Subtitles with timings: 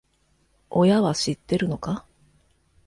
[0.71, 2.07] 親は知ってるのか？